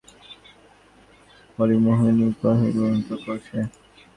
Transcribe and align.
হরিমোহিনী 1.57 2.27
কহিলেন, 2.41 2.95
তা 3.07 3.15
করেছি। 3.23 3.57